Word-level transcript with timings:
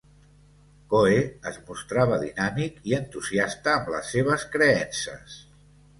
Coe 0.93 1.19
es 1.51 1.59
mostrava 1.67 2.17
dinàmic 2.23 2.81
i 2.93 2.97
entusiasta 3.01 3.75
amb 3.77 3.95
les 3.97 4.11
seves 4.15 4.51
creences. 4.57 5.37